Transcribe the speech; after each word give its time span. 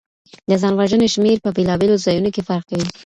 د 0.49 0.51
ځان 0.61 0.73
وژنې 0.75 1.07
شمېر 1.13 1.37
په 1.43 1.49
بیلابیلو 1.55 2.01
ځایونو 2.05 2.29
کي 2.35 2.41
فرق 2.47 2.63
کوي. 2.69 2.87